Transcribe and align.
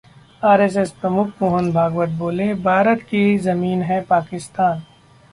RSS 0.41 0.91
प्रमुख 0.91 1.41
मोहन 1.41 1.71
भागवत 1.73 2.09
बोले, 2.19 2.53
भारत 2.63 3.01
की 3.01 3.37
जमीन 3.39 3.81
है 3.81 4.01
पाकिस्तान 4.05 4.79